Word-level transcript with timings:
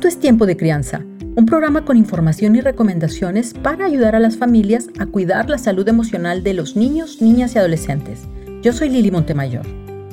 Esto 0.00 0.08
es 0.08 0.18
Tiempo 0.18 0.46
de 0.46 0.56
Crianza, 0.56 1.04
un 1.36 1.44
programa 1.44 1.84
con 1.84 1.98
información 1.98 2.56
y 2.56 2.62
recomendaciones 2.62 3.52
para 3.52 3.84
ayudar 3.84 4.16
a 4.16 4.18
las 4.18 4.38
familias 4.38 4.88
a 4.98 5.04
cuidar 5.04 5.50
la 5.50 5.58
salud 5.58 5.86
emocional 5.86 6.42
de 6.42 6.54
los 6.54 6.74
niños, 6.74 7.20
niñas 7.20 7.54
y 7.54 7.58
adolescentes. 7.58 8.22
Yo 8.62 8.72
soy 8.72 8.88
Lili 8.88 9.10
Montemayor. 9.10 9.66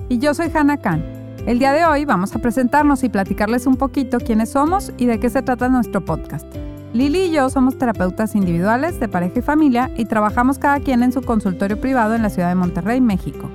Y 0.10 0.18
yo 0.18 0.34
soy 0.34 0.52
Hannah 0.54 0.76
Khan. 0.82 1.06
El 1.46 1.60
día 1.60 1.72
de 1.72 1.86
hoy 1.86 2.04
vamos 2.04 2.36
a 2.36 2.40
presentarnos 2.40 3.06
y 3.06 3.08
platicarles 3.08 3.66
un 3.66 3.78
poquito 3.78 4.20
quiénes 4.20 4.50
somos 4.50 4.92
y 4.98 5.06
de 5.06 5.22
qué 5.22 5.30
se 5.30 5.42
trata 5.42 5.70
nuestro 5.70 6.04
podcast. 6.04 6.46
Lili 6.92 7.28
y 7.28 7.32
yo 7.32 7.50
somos 7.50 7.78
terapeutas 7.78 8.36
individuales 8.36 9.00
de 9.00 9.08
pareja 9.08 9.40
y 9.40 9.42
familia 9.42 9.90
y 9.96 10.04
trabajamos 10.04 10.60
cada 10.60 10.82
quien 10.82 11.02
en 11.02 11.14
su 11.14 11.22
consultorio 11.22 11.80
privado 11.80 12.14
en 12.14 12.24
la 12.24 12.30
ciudad 12.30 12.50
de 12.50 12.56
Monterrey, 12.56 13.00
México. 13.00 13.50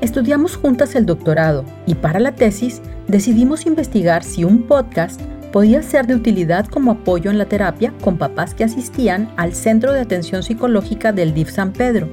Estudiamos 0.00 0.56
juntas 0.56 0.96
el 0.96 1.06
doctorado 1.06 1.64
y 1.86 1.94
para 1.94 2.18
la 2.18 2.34
tesis 2.34 2.82
decidimos 3.06 3.66
investigar 3.66 4.24
si 4.24 4.42
un 4.42 4.64
podcast 4.64 5.20
podía 5.56 5.80
ser 5.80 6.06
de 6.06 6.14
utilidad 6.14 6.66
como 6.66 6.90
apoyo 6.90 7.30
en 7.30 7.38
la 7.38 7.46
terapia 7.46 7.94
con 8.02 8.18
papás 8.18 8.52
que 8.52 8.62
asistían 8.62 9.32
al 9.38 9.54
Centro 9.54 9.94
de 9.94 10.00
Atención 10.00 10.42
Psicológica 10.42 11.12
del 11.12 11.32
DIF 11.32 11.48
San 11.48 11.72
Pedro. 11.72 12.10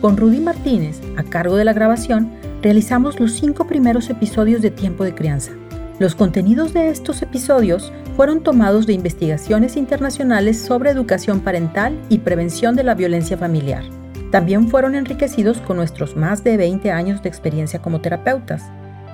Con 0.00 0.16
Rudy 0.16 0.40
Martínez, 0.40 1.02
a 1.18 1.22
cargo 1.22 1.56
de 1.56 1.66
la 1.66 1.74
grabación, 1.74 2.32
realizamos 2.62 3.20
los 3.20 3.32
cinco 3.32 3.66
primeros 3.66 4.08
episodios 4.08 4.62
de 4.62 4.70
Tiempo 4.70 5.04
de 5.04 5.14
Crianza. 5.14 5.52
Los 5.98 6.14
contenidos 6.14 6.72
de 6.72 6.88
estos 6.88 7.20
episodios 7.20 7.92
fueron 8.16 8.42
tomados 8.42 8.86
de 8.86 8.94
investigaciones 8.94 9.76
internacionales 9.76 10.58
sobre 10.58 10.88
educación 10.88 11.40
parental 11.40 12.00
y 12.08 12.20
prevención 12.20 12.76
de 12.76 12.84
la 12.84 12.94
violencia 12.94 13.36
familiar. 13.36 13.82
También 14.32 14.70
fueron 14.70 14.94
enriquecidos 14.94 15.58
con 15.58 15.76
nuestros 15.76 16.16
más 16.16 16.44
de 16.44 16.56
20 16.56 16.90
años 16.92 17.22
de 17.22 17.28
experiencia 17.28 17.82
como 17.82 18.00
terapeutas. 18.00 18.62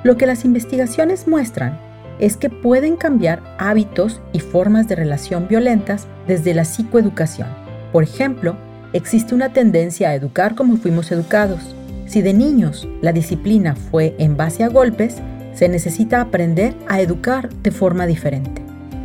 Lo 0.04 0.16
que 0.16 0.28
las 0.28 0.44
investigaciones 0.44 1.26
muestran 1.26 1.80
es 2.22 2.36
que 2.36 2.50
pueden 2.50 2.94
cambiar 2.96 3.42
hábitos 3.58 4.20
y 4.32 4.38
formas 4.38 4.86
de 4.86 4.94
relación 4.94 5.48
violentas 5.48 6.06
desde 6.28 6.54
la 6.54 6.64
psicoeducación. 6.64 7.48
Por 7.90 8.04
ejemplo, 8.04 8.54
existe 8.92 9.34
una 9.34 9.52
tendencia 9.52 10.08
a 10.08 10.14
educar 10.14 10.54
como 10.54 10.76
fuimos 10.76 11.10
educados. 11.10 11.74
Si 12.06 12.22
de 12.22 12.32
niños 12.32 12.86
la 13.00 13.12
disciplina 13.12 13.74
fue 13.74 14.14
en 14.20 14.36
base 14.36 14.62
a 14.62 14.68
golpes, 14.68 15.16
se 15.52 15.68
necesita 15.68 16.20
aprender 16.20 16.76
a 16.86 17.00
educar 17.00 17.52
de 17.54 17.72
forma 17.72 18.06
diferente. 18.06 18.62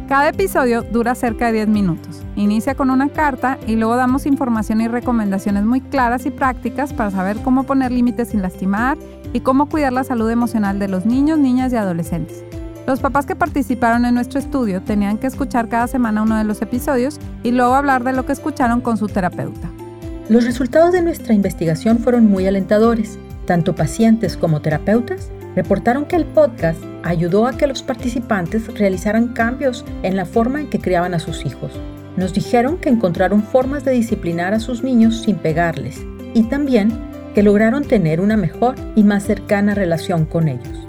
Cada 0.08 0.30
episodio 0.30 0.84
dura 0.84 1.16
cerca 1.16 1.48
de 1.48 1.54
10 1.54 1.70
minutos. 1.70 2.22
Inicia 2.36 2.76
con 2.76 2.92
una 2.92 3.09
carta 3.09 3.58
y 3.66 3.78
luego 3.78 3.96
damos 3.96 4.28
información 4.28 4.80
y 4.80 4.90
recomendaciones 4.90 5.64
muy 5.64 5.81
claras 5.81 6.28
y 6.28 6.30
prácticas 6.30 6.94
para 6.94 7.09
saber 7.09 7.38
cómo 7.38 7.64
poner 7.64 7.92
límites 7.92 8.30
sin 8.30 8.44
lastimar 8.44 8.96
y 9.34 9.40
cómo 9.40 9.70
cuidar 9.70 9.92
la 9.92 10.04
salud 10.04 10.30
emocional 10.30 10.78
de 10.78 10.88
los 10.88 11.08
niños, 11.08 11.40
niñas 11.40 11.74
y 11.74 11.78
adolescentes. 11.78 12.44
Los 12.88 13.02
papás 13.02 13.26
que 13.26 13.36
participaron 13.36 14.06
en 14.06 14.14
nuestro 14.14 14.40
estudio 14.40 14.82
tenían 14.82 15.18
que 15.18 15.28
escuchar 15.28 15.68
cada 15.68 15.88
semana 15.88 16.22
uno 16.22 16.38
de 16.38 16.46
los 16.46 16.62
episodios 16.62 17.20
y 17.44 17.52
luego 17.52 17.76
hablar 17.76 18.06
de 18.06 18.14
lo 18.14 18.26
que 18.26 18.32
escucharon 18.32 18.80
con 18.80 18.96
su 18.96 19.08
terapeuta. 19.08 19.70
Los 20.30 20.46
resultados 20.46 20.94
de 20.94 21.02
nuestra 21.02 21.34
investigación 21.34 22.00
fueron 22.00 22.28
muy 22.28 22.48
alentadores. 22.48 23.20
Tanto 23.46 23.76
pacientes 23.76 24.38
como 24.38 24.62
terapeutas 24.62 25.30
reportaron 25.54 26.06
que 26.06 26.16
el 26.16 26.24
podcast 26.24 26.82
ayudó 27.04 27.46
a 27.46 27.58
que 27.58 27.68
los 27.68 27.84
participantes 27.84 28.74
realizaran 28.74 29.34
cambios 29.34 29.84
en 30.04 30.16
la 30.16 30.26
forma 30.26 30.62
en 30.62 30.70
que 30.70 30.80
criaban 30.80 31.14
a 31.14 31.20
sus 31.20 31.46
hijos. 31.46 31.74
Nos 32.16 32.34
dijeron 32.34 32.78
que 32.78 32.88
encontraron 32.88 33.44
formas 33.44 33.84
de 33.84 33.92
disciplinar 33.92 34.54
a 34.54 34.62
sus 34.62 34.82
niños 34.82 35.24
sin 35.24 35.36
pegarles 35.36 36.06
y 36.34 36.44
también 36.44 36.98
que 37.36 37.44
lograron 37.44 37.84
tener 37.84 38.22
una 38.22 38.38
mejor 38.38 38.76
y 38.96 39.04
más 39.04 39.26
cercana 39.26 39.76
relación 39.76 40.24
con 40.24 40.48
ellos. 40.48 40.87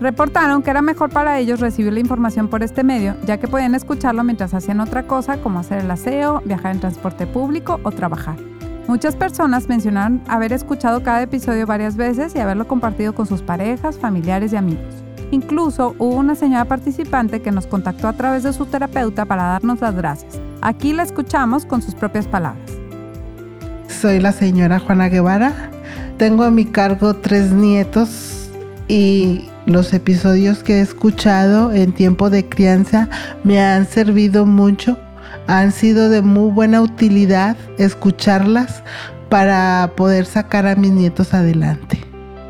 Reportaron 0.00 0.62
que 0.62 0.70
era 0.70 0.82
mejor 0.82 1.08
para 1.10 1.38
ellos 1.38 1.60
recibir 1.60 1.92
la 1.92 2.00
información 2.00 2.48
por 2.48 2.62
este 2.62 2.84
medio, 2.84 3.16
ya 3.24 3.38
que 3.38 3.48
podían 3.48 3.74
escucharlo 3.74 4.22
mientras 4.24 4.52
hacían 4.52 4.80
otra 4.80 5.04
cosa 5.04 5.38
como 5.38 5.58
hacer 5.58 5.78
el 5.78 5.90
aseo, 5.90 6.42
viajar 6.44 6.72
en 6.72 6.80
transporte 6.80 7.26
público 7.26 7.80
o 7.82 7.90
trabajar. 7.90 8.36
Muchas 8.88 9.16
personas 9.16 9.68
mencionaron 9.68 10.22
haber 10.28 10.52
escuchado 10.52 11.02
cada 11.02 11.22
episodio 11.22 11.66
varias 11.66 11.96
veces 11.96 12.34
y 12.36 12.40
haberlo 12.40 12.68
compartido 12.68 13.14
con 13.14 13.26
sus 13.26 13.42
parejas, 13.42 13.98
familiares 13.98 14.52
y 14.52 14.56
amigos. 14.56 14.94
Incluso 15.30 15.96
hubo 15.98 16.14
una 16.14 16.34
señora 16.34 16.66
participante 16.66 17.40
que 17.40 17.50
nos 17.50 17.66
contactó 17.66 18.06
a 18.06 18.12
través 18.12 18.42
de 18.42 18.52
su 18.52 18.66
terapeuta 18.66 19.24
para 19.24 19.44
darnos 19.44 19.80
las 19.80 19.94
gracias. 19.96 20.38
Aquí 20.60 20.92
la 20.92 21.02
escuchamos 21.02 21.64
con 21.64 21.80
sus 21.82 21.94
propias 21.94 22.28
palabras. 22.28 22.70
Soy 23.88 24.20
la 24.20 24.32
señora 24.32 24.78
Juana 24.78 25.08
Guevara. 25.08 25.70
Tengo 26.18 26.44
a 26.44 26.50
mi 26.50 26.66
cargo 26.66 27.14
tres 27.14 27.50
nietos 27.50 28.25
y 28.88 29.48
los 29.66 29.92
episodios 29.92 30.62
que 30.62 30.78
he 30.78 30.80
escuchado 30.80 31.72
en 31.72 31.92
tiempo 31.92 32.30
de 32.30 32.48
crianza 32.48 33.08
me 33.44 33.60
han 33.60 33.86
servido 33.86 34.46
mucho. 34.46 34.98
Han 35.48 35.72
sido 35.72 36.08
de 36.08 36.22
muy 36.22 36.50
buena 36.50 36.80
utilidad 36.80 37.56
escucharlas 37.78 38.82
para 39.28 39.92
poder 39.96 40.26
sacar 40.26 40.66
a 40.66 40.76
mis 40.76 40.92
nietos 40.92 41.34
adelante. 41.34 42.00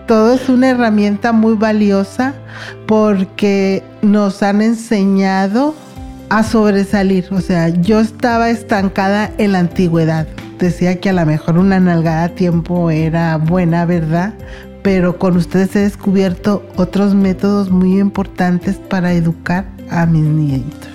Todo 0.06 0.34
es 0.34 0.48
una 0.48 0.70
herramienta 0.70 1.32
muy 1.32 1.54
valiosa 1.54 2.34
porque 2.86 3.82
nos 4.02 4.42
han 4.42 4.60
enseñado 4.62 5.74
a 6.28 6.42
sobresalir. 6.42 7.26
O 7.32 7.40
sea, 7.40 7.68
yo 7.68 8.00
estaba 8.00 8.50
estancada 8.50 9.30
en 9.38 9.52
la 9.52 9.60
antigüedad. 9.60 10.26
Decía 10.58 11.00
que 11.00 11.10
a 11.10 11.12
lo 11.12 11.26
mejor 11.26 11.58
una 11.58 11.80
nalgada 11.80 12.24
a 12.24 12.28
tiempo 12.30 12.90
era 12.90 13.36
buena, 13.36 13.84
¿verdad? 13.84 14.32
Pero 14.86 15.18
con 15.18 15.36
ustedes 15.36 15.74
he 15.74 15.80
descubierto 15.80 16.64
otros 16.76 17.12
métodos 17.12 17.70
muy 17.70 17.98
importantes 17.98 18.76
para 18.76 19.14
educar 19.14 19.66
a 19.90 20.06
mis 20.06 20.22
nietos. 20.22 20.90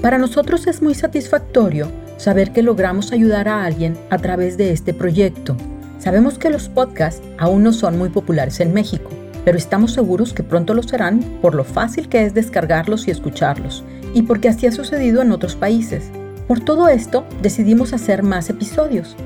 Para 0.00 0.16
nosotros 0.16 0.68
es 0.68 0.80
muy 0.80 0.94
satisfactorio 0.94 1.90
saber 2.18 2.52
que 2.52 2.62
logramos 2.62 3.10
ayudar 3.10 3.48
a 3.48 3.64
alguien 3.64 3.98
a 4.10 4.18
través 4.18 4.56
de 4.56 4.70
este 4.70 4.94
proyecto. 4.94 5.56
Sabemos 5.98 6.38
que 6.38 6.50
los 6.50 6.68
podcasts 6.68 7.20
aún 7.36 7.64
no 7.64 7.72
son 7.72 7.98
muy 7.98 8.10
populares 8.10 8.60
en 8.60 8.72
México, 8.72 9.10
pero 9.44 9.58
estamos 9.58 9.92
seguros 9.92 10.32
que 10.32 10.44
pronto 10.44 10.72
lo 10.72 10.84
serán 10.84 11.18
por 11.42 11.56
lo 11.56 11.64
fácil 11.64 12.08
que 12.08 12.26
es 12.26 12.32
descargarlos 12.32 13.08
y 13.08 13.10
escucharlos, 13.10 13.82
y 14.14 14.22
porque 14.22 14.48
así 14.48 14.68
ha 14.68 14.72
sucedido 14.72 15.20
en 15.20 15.32
otros 15.32 15.56
países. 15.56 16.12
Por 16.46 16.60
todo 16.60 16.86
esto, 16.86 17.26
decidimos 17.42 17.92
hacer 17.92 18.22
más 18.22 18.48
episodios, 18.50 19.16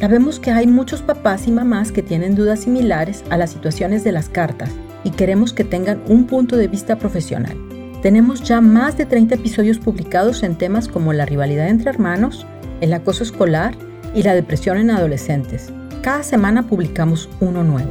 Sabemos 0.00 0.38
que 0.38 0.52
hay 0.52 0.68
muchos 0.68 1.02
papás 1.02 1.48
y 1.48 1.50
mamás 1.50 1.90
que 1.90 2.04
tienen 2.04 2.36
dudas 2.36 2.60
similares 2.60 3.24
a 3.30 3.36
las 3.36 3.50
situaciones 3.50 4.04
de 4.04 4.12
las 4.12 4.28
cartas 4.28 4.70
y 5.02 5.10
queremos 5.10 5.52
que 5.52 5.64
tengan 5.64 6.00
un 6.06 6.28
punto 6.28 6.56
de 6.56 6.68
vista 6.68 6.98
profesional. 6.98 7.56
Tenemos 8.00 8.44
ya 8.44 8.60
más 8.60 8.96
de 8.96 9.06
30 9.06 9.34
episodios 9.34 9.80
publicados 9.80 10.44
en 10.44 10.56
temas 10.56 10.86
como 10.86 11.12
la 11.12 11.26
rivalidad 11.26 11.66
entre 11.66 11.90
hermanos, 11.90 12.46
el 12.80 12.92
acoso 12.92 13.24
escolar 13.24 13.74
y 14.14 14.22
la 14.22 14.34
depresión 14.34 14.78
en 14.78 14.90
adolescentes. 14.90 15.72
Cada 16.00 16.22
semana 16.22 16.68
publicamos 16.68 17.28
uno 17.40 17.64
nuevo. 17.64 17.90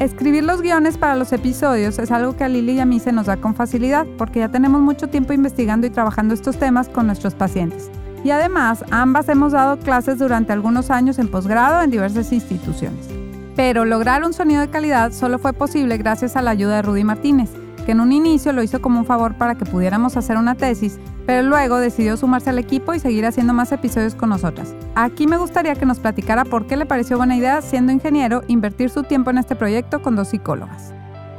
Escribir 0.00 0.42
los 0.42 0.60
guiones 0.60 0.98
para 0.98 1.14
los 1.14 1.32
episodios 1.32 2.00
es 2.00 2.10
algo 2.10 2.34
que 2.34 2.42
a 2.42 2.48
Lili 2.48 2.72
y 2.72 2.80
a 2.80 2.84
mí 2.84 2.98
se 2.98 3.12
nos 3.12 3.26
da 3.26 3.36
con 3.36 3.54
facilidad 3.54 4.08
porque 4.18 4.40
ya 4.40 4.48
tenemos 4.48 4.80
mucho 4.80 5.06
tiempo 5.06 5.32
investigando 5.32 5.86
y 5.86 5.90
trabajando 5.90 6.34
estos 6.34 6.56
temas 6.56 6.88
con 6.88 7.06
nuestros 7.06 7.34
pacientes 7.34 7.92
y 8.24 8.30
además 8.30 8.84
ambas 8.90 9.28
hemos 9.28 9.52
dado 9.52 9.78
clases 9.78 10.18
durante 10.18 10.52
algunos 10.52 10.90
años 10.90 11.18
en 11.18 11.28
posgrado 11.28 11.82
en 11.82 11.90
diversas 11.90 12.32
instituciones. 12.32 13.08
Pero 13.56 13.84
lograr 13.84 14.24
un 14.24 14.32
sonido 14.32 14.60
de 14.60 14.70
calidad 14.70 15.12
solo 15.12 15.38
fue 15.38 15.52
posible 15.52 15.98
gracias 15.98 16.36
a 16.36 16.42
la 16.42 16.52
ayuda 16.52 16.76
de 16.76 16.82
Rudy 16.82 17.04
Martínez, 17.04 17.50
que 17.84 17.92
en 17.92 18.00
un 18.00 18.12
inicio 18.12 18.52
lo 18.52 18.62
hizo 18.62 18.80
como 18.80 19.00
un 19.00 19.06
favor 19.06 19.34
para 19.34 19.56
que 19.56 19.66
pudiéramos 19.66 20.16
hacer 20.16 20.36
una 20.36 20.54
tesis, 20.54 20.98
pero 21.26 21.46
luego 21.46 21.78
decidió 21.78 22.16
sumarse 22.16 22.50
al 22.50 22.58
equipo 22.58 22.94
y 22.94 23.00
seguir 23.00 23.26
haciendo 23.26 23.52
más 23.52 23.72
episodios 23.72 24.14
con 24.14 24.30
nosotras. 24.30 24.74
Aquí 24.94 25.26
me 25.26 25.36
gustaría 25.36 25.74
que 25.74 25.86
nos 25.86 25.98
platicara 25.98 26.44
por 26.44 26.66
qué 26.66 26.76
le 26.76 26.86
pareció 26.86 27.16
buena 27.16 27.36
idea, 27.36 27.60
siendo 27.60 27.92
ingeniero, 27.92 28.42
invertir 28.48 28.90
su 28.90 29.02
tiempo 29.02 29.30
en 29.30 29.38
este 29.38 29.56
proyecto 29.56 30.00
con 30.00 30.16
dos 30.16 30.28
psicólogas. 30.28 30.94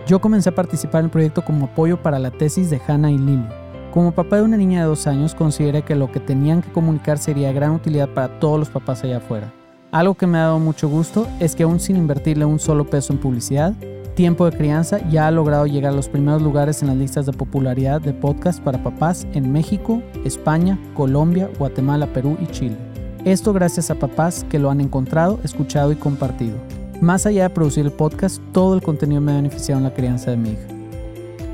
Yo 0.06 0.20
comencé 0.20 0.50
a 0.50 0.56
participar 0.56 1.00
en 1.00 1.06
el 1.06 1.12
proyecto 1.12 1.44
como 1.44 1.66
apoyo 1.66 2.02
para 2.02 2.20
la 2.20 2.30
tesis 2.30 2.70
de 2.70 2.82
Hannah 2.88 3.12
y 3.12 3.18
Lily. 3.18 3.63
Como 3.94 4.12
papá 4.12 4.38
de 4.38 4.42
una 4.42 4.58
niña 4.58 4.80
de 4.80 4.88
dos 4.88 5.06
años, 5.06 5.36
consideré 5.36 5.84
que 5.84 5.94
lo 5.94 6.12
que 6.12 6.20
tenían 6.20 6.64
que 6.64 6.72
comunicar 6.72 7.20
sería 7.20 7.50
de 7.50 7.54
gran 7.54 7.74
utilidad 7.74 8.10
para 8.10 8.40
todos 8.40 8.58
los 8.58 8.70
papás 8.70 9.04
allá 9.04 9.18
afuera. 9.18 9.54
Algo 9.92 10.16
que 10.16 10.26
me 10.26 10.40
ha 10.40 10.46
dado 10.46 10.58
mucho 10.58 10.90
gusto 10.90 11.28
es 11.40 11.56
que 11.56 11.62
aún 11.62 11.80
sin 11.80 11.98
invertirle 11.98 12.44
un 12.44 12.58
solo 12.58 12.90
peso 12.90 13.14
en 13.14 13.20
publicidad, 13.20 13.76
Tiempo 14.16 14.50
de 14.50 14.58
Crianza 14.58 14.98
ya 15.10 15.28
ha 15.28 15.32
logrado 15.32 15.68
llegar 15.68 15.94
a 15.94 15.96
los 15.96 16.10
primeros 16.10 16.42
lugares 16.42 16.82
en 16.82 16.88
las 16.88 16.98
listas 16.98 17.28
de 17.28 17.34
popularidad 17.34 18.02
de 18.02 18.14
podcast 18.14 18.64
para 18.64 18.82
papás 18.82 19.28
en 19.34 19.52
México, 19.52 20.02
España, 20.26 20.80
Colombia, 20.96 21.48
Guatemala, 21.60 22.08
Perú 22.08 22.36
y 22.42 22.48
Chile. 22.48 22.78
Esto 23.26 23.54
gracias 23.54 23.92
a 23.92 23.96
papás 24.00 24.44
que 24.50 24.58
lo 24.58 24.72
han 24.72 24.82
encontrado, 24.82 25.40
escuchado 25.44 25.92
y 25.92 25.98
compartido. 25.98 26.56
Más 27.00 27.28
allá 27.28 27.44
de 27.44 27.50
producir 27.52 27.86
el 27.86 27.92
podcast, 27.92 28.42
todo 28.54 28.74
el 28.74 28.82
contenido 28.82 29.22
me 29.22 29.34
ha 29.34 29.36
beneficiado 29.36 29.78
en 29.78 29.84
la 29.84 29.94
crianza 29.94 30.32
de 30.32 30.38
mi 30.38 30.50
hija. 30.50 30.68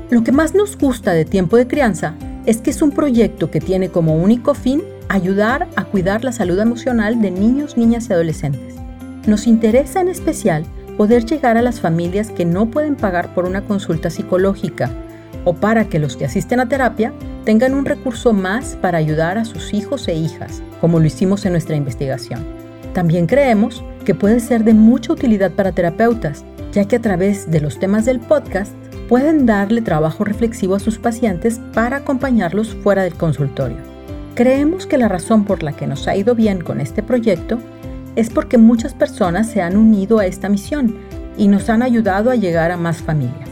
Lo 0.08 0.24
que 0.24 0.32
más 0.32 0.54
nos 0.54 0.78
gusta 0.78 1.12
de 1.12 1.26
Tiempo 1.26 1.58
de 1.58 1.68
Crianza 1.68 2.14
es 2.46 2.58
que 2.58 2.70
es 2.70 2.82
un 2.82 2.90
proyecto 2.90 3.50
que 3.50 3.60
tiene 3.60 3.90
como 3.90 4.16
único 4.16 4.54
fin 4.54 4.82
ayudar 5.08 5.68
a 5.76 5.84
cuidar 5.84 6.24
la 6.24 6.32
salud 6.32 6.58
emocional 6.58 7.20
de 7.20 7.30
niños, 7.30 7.76
niñas 7.76 8.08
y 8.08 8.12
adolescentes. 8.12 8.74
Nos 9.26 9.46
interesa 9.46 10.00
en 10.00 10.08
especial 10.08 10.64
poder 10.96 11.24
llegar 11.24 11.56
a 11.56 11.62
las 11.62 11.80
familias 11.80 12.30
que 12.30 12.44
no 12.44 12.70
pueden 12.70 12.96
pagar 12.96 13.34
por 13.34 13.44
una 13.44 13.62
consulta 13.62 14.10
psicológica 14.10 14.90
o 15.44 15.54
para 15.54 15.86
que 15.86 15.98
los 15.98 16.16
que 16.16 16.26
asisten 16.26 16.60
a 16.60 16.68
terapia 16.68 17.12
tengan 17.44 17.74
un 17.74 17.84
recurso 17.84 18.32
más 18.32 18.76
para 18.80 18.98
ayudar 18.98 19.38
a 19.38 19.44
sus 19.44 19.72
hijos 19.72 20.06
e 20.08 20.14
hijas, 20.14 20.62
como 20.80 21.00
lo 21.00 21.06
hicimos 21.06 21.44
en 21.46 21.52
nuestra 21.52 21.76
investigación. 21.76 22.44
También 22.92 23.26
creemos 23.26 23.82
que 24.04 24.14
puede 24.14 24.40
ser 24.40 24.64
de 24.64 24.74
mucha 24.74 25.12
utilidad 25.12 25.52
para 25.52 25.72
terapeutas, 25.72 26.44
ya 26.72 26.86
que 26.86 26.96
a 26.96 27.02
través 27.02 27.50
de 27.50 27.60
los 27.60 27.78
temas 27.78 28.04
del 28.04 28.20
podcast 28.20 28.72
pueden 29.10 29.44
darle 29.44 29.82
trabajo 29.82 30.22
reflexivo 30.22 30.76
a 30.76 30.78
sus 30.78 31.00
pacientes 31.00 31.60
para 31.74 31.96
acompañarlos 31.96 32.76
fuera 32.76 33.02
del 33.02 33.14
consultorio. 33.14 33.78
Creemos 34.36 34.86
que 34.86 34.98
la 34.98 35.08
razón 35.08 35.44
por 35.44 35.64
la 35.64 35.72
que 35.72 35.88
nos 35.88 36.06
ha 36.06 36.14
ido 36.14 36.36
bien 36.36 36.60
con 36.60 36.80
este 36.80 37.02
proyecto 37.02 37.58
es 38.14 38.30
porque 38.30 38.56
muchas 38.56 38.94
personas 38.94 39.50
se 39.50 39.62
han 39.62 39.76
unido 39.76 40.20
a 40.20 40.26
esta 40.26 40.48
misión 40.48 40.96
y 41.36 41.48
nos 41.48 41.68
han 41.68 41.82
ayudado 41.82 42.30
a 42.30 42.36
llegar 42.36 42.70
a 42.70 42.76
más 42.76 42.98
familias. 42.98 43.48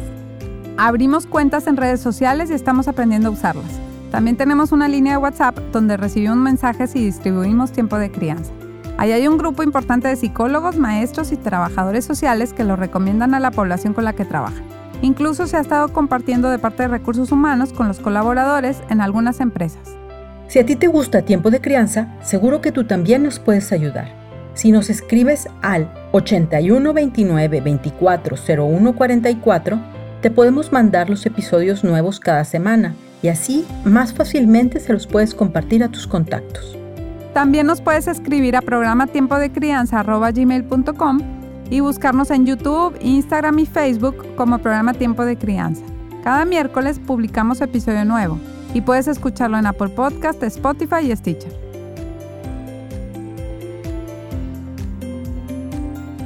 Abrimos 0.76 1.26
cuentas 1.26 1.66
en 1.66 1.76
redes 1.76 2.00
sociales 2.00 2.52
y 2.52 2.54
estamos 2.54 2.86
aprendiendo 2.86 3.28
a 3.28 3.32
usarlas. 3.32 3.80
También 4.12 4.36
tenemos 4.36 4.70
una 4.70 4.86
línea 4.86 5.14
de 5.14 5.18
WhatsApp 5.18 5.58
donde 5.72 5.96
recibimos 5.96 6.36
mensajes 6.36 6.94
y 6.94 7.04
distribuimos 7.04 7.72
tiempo 7.72 7.98
de 7.98 8.12
crianza. 8.12 8.52
Ahí 8.96 9.10
hay 9.10 9.26
un 9.26 9.38
grupo 9.38 9.64
importante 9.64 10.06
de 10.06 10.14
psicólogos, 10.14 10.78
maestros 10.78 11.32
y 11.32 11.36
trabajadores 11.36 12.04
sociales 12.04 12.52
que 12.52 12.62
lo 12.62 12.76
recomiendan 12.76 13.34
a 13.34 13.40
la 13.40 13.50
población 13.50 13.92
con 13.92 14.04
la 14.04 14.12
que 14.12 14.24
trabajan. 14.24 14.78
Incluso 15.02 15.46
se 15.46 15.56
ha 15.56 15.60
estado 15.60 15.88
compartiendo 15.88 16.50
de 16.50 16.58
parte 16.58 16.82
de 16.82 16.88
recursos 16.88 17.30
humanos 17.32 17.72
con 17.72 17.88
los 17.88 18.00
colaboradores 18.00 18.82
en 18.90 19.00
algunas 19.00 19.40
empresas. 19.40 19.96
Si 20.48 20.58
a 20.58 20.66
ti 20.66 20.76
te 20.76 20.86
gusta 20.86 21.22
tiempo 21.22 21.50
de 21.50 21.60
crianza, 21.60 22.16
seguro 22.22 22.60
que 22.60 22.72
tú 22.72 22.84
también 22.84 23.22
nos 23.22 23.38
puedes 23.38 23.70
ayudar. 23.70 24.08
Si 24.54 24.72
nos 24.72 24.90
escribes 24.90 25.48
al 25.62 25.92
81 26.12 26.92
29 26.92 27.60
24 27.60 28.36
01 28.48 28.96
44, 28.96 29.78
te 30.20 30.30
podemos 30.30 30.72
mandar 30.72 31.08
los 31.10 31.24
episodios 31.26 31.84
nuevos 31.84 32.18
cada 32.18 32.44
semana 32.44 32.94
y 33.22 33.28
así 33.28 33.66
más 33.84 34.12
fácilmente 34.12 34.80
se 34.80 34.92
los 34.92 35.06
puedes 35.06 35.34
compartir 35.34 35.84
a 35.84 35.88
tus 35.88 36.06
contactos. 36.06 36.76
También 37.34 37.66
nos 37.66 37.80
puedes 37.80 38.08
escribir 38.08 38.56
a 38.56 38.62
programa 38.62 39.06
tiempo 39.06 39.36
de 39.36 39.52
crianza 39.52 40.02
y 41.70 41.80
buscarnos 41.80 42.30
en 42.30 42.46
YouTube, 42.46 42.96
Instagram 43.00 43.58
y 43.58 43.66
Facebook 43.66 44.24
como 44.36 44.58
programa 44.58 44.94
Tiempo 44.94 45.24
de 45.24 45.36
Crianza. 45.36 45.84
Cada 46.24 46.44
miércoles 46.44 46.98
publicamos 46.98 47.60
episodio 47.60 48.04
nuevo 48.04 48.38
y 48.74 48.80
puedes 48.80 49.08
escucharlo 49.08 49.58
en 49.58 49.66
Apple 49.66 49.88
Podcast, 49.88 50.42
Spotify 50.42 51.10
y 51.10 51.16
Stitcher. 51.16 51.68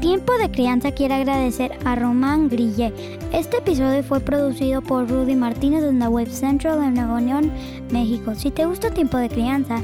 Tiempo 0.00 0.32
de 0.36 0.50
Crianza 0.50 0.90
quiere 0.90 1.14
agradecer 1.14 1.78
a 1.84 1.94
Román 1.94 2.48
Grille. 2.48 2.92
Este 3.32 3.58
episodio 3.58 4.02
fue 4.02 4.18
producido 4.18 4.82
por 4.82 5.08
Rudy 5.08 5.36
Martínez 5.36 5.84
en 5.84 6.00
la 6.00 6.08
Web 6.08 6.28
Central 6.28 6.80
de 6.80 6.90
Nuevo 6.90 7.20
León, 7.20 7.52
México. 7.92 8.34
Si 8.34 8.50
te 8.50 8.66
gusta 8.66 8.90
Tiempo 8.90 9.16
de 9.18 9.28
Crianza, 9.28 9.76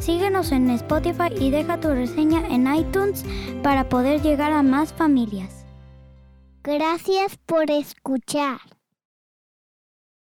síguenos 0.00 0.52
en 0.52 0.70
Spotify 0.70 1.32
y 1.38 1.50
deja 1.50 1.80
tu 1.80 1.88
reseña 1.88 2.46
en 2.48 2.72
iTunes 2.74 3.24
para 3.62 3.88
poder 3.88 4.22
llegar 4.22 4.52
a 4.52 4.62
más 4.62 4.92
familias. 4.92 5.64
Gracias 6.62 7.36
por 7.46 7.70
escuchar. 7.70 8.73